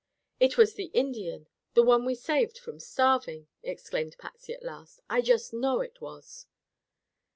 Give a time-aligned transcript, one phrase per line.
[0.39, 5.21] "It was the Indian, the one we saved from starving!" exclaimed Patsy at last, "I
[5.21, 6.47] just know it was."